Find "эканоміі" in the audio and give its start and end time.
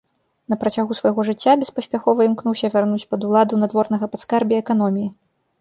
4.65-5.09